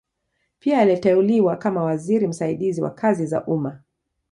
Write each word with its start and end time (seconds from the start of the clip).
Pia 0.59 0.79
aliteuliwa 0.79 1.55
kama 1.55 1.83
waziri 1.83 2.27
msaidizi 2.27 2.81
wa 2.81 2.91
kazi 2.91 3.25
za 3.25 3.45
umma. 3.45 3.81